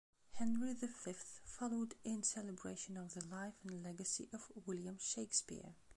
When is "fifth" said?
0.87-1.41